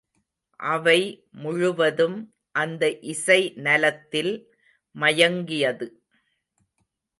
[0.59, 0.99] அவை
[1.31, 2.33] முழுவதும்,
[2.55, 4.33] அந்த இசை நலத்தில்
[4.95, 5.87] மயங்கியது.